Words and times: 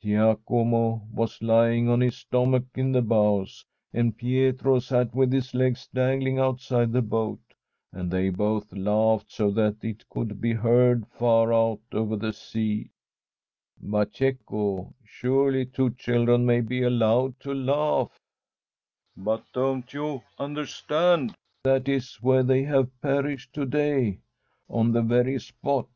Giacomo 0.00 1.02
was 1.12 1.42
lying 1.42 1.88
on 1.88 2.00
his 2.00 2.16
stomach 2.18 2.62
in 2.76 2.92
the 2.92 3.02
bows, 3.02 3.64
and 3.92 4.16
Pietro 4.16 4.78
sat 4.78 5.12
with 5.16 5.32
his 5.32 5.52
legs 5.52 5.88
dangling 5.92 6.36
The 6.36 6.42
Fbberman's 6.42 6.42
RING 6.42 6.46
outside 6.78 6.92
the 6.92 7.02
boat, 7.02 7.40
and 7.90 8.08
they 8.08 8.30
both 8.30 8.72
laughed 8.72 9.32
so 9.32 9.50
that 9.50 9.82
it 9.82 10.08
could 10.08 10.40
be 10.40 10.52
heard 10.52 11.08
far 11.08 11.52
out 11.52 11.80
over 11.90 12.14
the 12.14 12.32
sea/ 12.32 12.92
* 13.36 13.80
But, 13.82 14.14
Cecco, 14.14 14.94
surely 15.02 15.66
two 15.66 15.90
children 15.94 16.46
may 16.46 16.60
be 16.60 16.84
al 16.84 16.90
lowed 16.92 17.40
to 17.40 17.52
laugh/ 17.52 18.16
* 18.72 19.16
But 19.26 19.42
don't 19.52 19.92
you 19.92 20.22
understand 20.38 21.34
that 21.64 21.88
is 21.88 22.14
where 22.22 22.44
they 22.44 22.62
have 22.62 23.00
perished 23.00 23.52
to 23.54 23.66
day— 23.66 24.20
on 24.68 24.92
the 24.92 25.02
very 25.02 25.40
spot 25.40 25.88